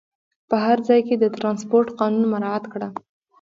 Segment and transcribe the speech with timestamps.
[0.49, 2.87] په هر ځای کې د ترانسپورټ قانون مراعات کړه.